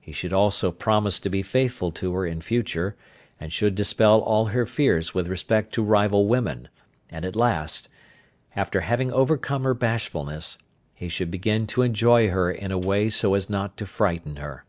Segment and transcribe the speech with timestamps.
[0.00, 2.96] He should also promise to be faithful to her in future,
[3.38, 6.70] and should dispel all her fears with respect to rival women,
[7.10, 7.90] and, at last,
[8.56, 10.56] after having overcome her bashfulness,
[10.94, 14.64] he should begin to enjoy her in a way so as not to frighten her.